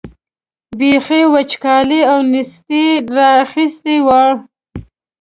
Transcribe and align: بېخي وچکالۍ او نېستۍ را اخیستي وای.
بېخي 0.77 1.21
وچکالۍ 1.33 2.01
او 2.11 2.19
نېستۍ 2.31 2.85
را 3.15 3.29
اخیستي 3.43 3.97
وای. 4.07 4.31